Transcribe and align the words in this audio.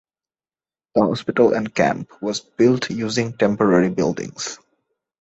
The 0.95 1.03
hospital 1.03 1.53
and 1.53 1.75
camp 1.75 2.23
was 2.23 2.39
built 2.39 2.89
using 2.89 3.37
temporary 3.37 3.91
buildings. 3.91 4.57